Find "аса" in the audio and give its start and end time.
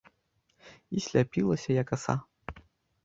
1.99-2.15